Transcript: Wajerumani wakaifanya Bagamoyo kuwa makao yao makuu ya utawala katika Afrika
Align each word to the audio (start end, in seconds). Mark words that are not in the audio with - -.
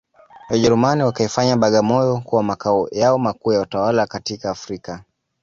Wajerumani 0.49 1.03
wakaifanya 1.03 1.57
Bagamoyo 1.57 2.19
kuwa 2.19 2.43
makao 2.43 2.87
yao 2.91 3.17
makuu 3.17 3.51
ya 3.53 3.61
utawala 3.61 4.07
katika 4.07 4.51
Afrika 4.51 5.03